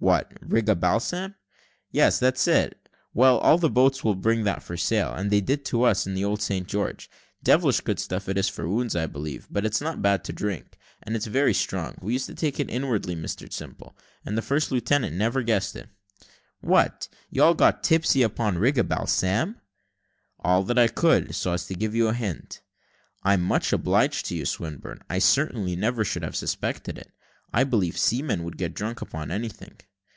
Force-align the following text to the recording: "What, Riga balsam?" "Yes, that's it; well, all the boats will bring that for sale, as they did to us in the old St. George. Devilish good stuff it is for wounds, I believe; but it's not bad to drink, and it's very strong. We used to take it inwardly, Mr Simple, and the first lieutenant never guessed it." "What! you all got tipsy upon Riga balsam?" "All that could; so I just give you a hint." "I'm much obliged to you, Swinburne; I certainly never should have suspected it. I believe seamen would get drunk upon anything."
"What, 0.00 0.34
Riga 0.42 0.74
balsam?" 0.74 1.34
"Yes, 1.90 2.18
that's 2.18 2.46
it; 2.46 2.90
well, 3.14 3.38
all 3.38 3.56
the 3.56 3.70
boats 3.70 4.04
will 4.04 4.14
bring 4.14 4.44
that 4.44 4.62
for 4.62 4.76
sale, 4.76 5.14
as 5.16 5.30
they 5.30 5.40
did 5.40 5.64
to 5.66 5.84
us 5.84 6.06
in 6.06 6.12
the 6.12 6.26
old 6.26 6.42
St. 6.42 6.68
George. 6.68 7.08
Devilish 7.42 7.80
good 7.80 7.98
stuff 7.98 8.28
it 8.28 8.36
is 8.36 8.46
for 8.50 8.68
wounds, 8.68 8.94
I 8.94 9.06
believe; 9.06 9.48
but 9.50 9.64
it's 9.64 9.80
not 9.80 10.02
bad 10.02 10.22
to 10.24 10.32
drink, 10.34 10.76
and 11.02 11.16
it's 11.16 11.24
very 11.24 11.54
strong. 11.54 11.94
We 12.02 12.12
used 12.12 12.26
to 12.26 12.34
take 12.34 12.60
it 12.60 12.68
inwardly, 12.68 13.16
Mr 13.16 13.50
Simple, 13.50 13.96
and 14.26 14.36
the 14.36 14.42
first 14.42 14.70
lieutenant 14.70 15.16
never 15.16 15.42
guessed 15.42 15.74
it." 15.74 15.88
"What! 16.60 17.08
you 17.30 17.42
all 17.42 17.54
got 17.54 17.82
tipsy 17.82 18.20
upon 18.20 18.58
Riga 18.58 18.84
balsam?" 18.84 19.58
"All 20.38 20.62
that 20.64 20.94
could; 20.94 21.34
so 21.34 21.52
I 21.52 21.54
just 21.54 21.78
give 21.78 21.94
you 21.94 22.08
a 22.08 22.12
hint." 22.12 22.60
"I'm 23.22 23.40
much 23.40 23.72
obliged 23.72 24.26
to 24.26 24.34
you, 24.36 24.44
Swinburne; 24.44 25.00
I 25.08 25.18
certainly 25.18 25.76
never 25.76 26.04
should 26.04 26.24
have 26.24 26.36
suspected 26.36 26.98
it. 26.98 27.10
I 27.54 27.64
believe 27.64 27.96
seamen 27.96 28.44
would 28.44 28.58
get 28.58 28.74
drunk 28.74 29.00
upon 29.00 29.30
anything." 29.30 29.78